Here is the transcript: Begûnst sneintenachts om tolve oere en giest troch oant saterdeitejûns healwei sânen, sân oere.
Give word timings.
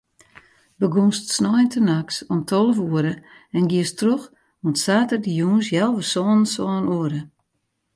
Begûnst 0.79 1.25
sneintenachts 1.37 2.15
om 2.31 2.39
tolve 2.49 2.81
oere 2.93 3.13
en 3.57 3.65
giest 3.71 3.95
troch 3.99 4.25
oant 4.63 4.81
saterdeitejûns 4.83 5.67
healwei 5.73 6.07
sânen, 6.13 6.45
sân 6.53 6.83
oere. 6.97 7.21